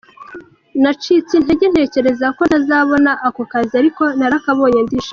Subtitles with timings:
[0.81, 5.09] Nacitse intege ntekereza ko ntazabona ako kazi ariko narakabonye ndishima.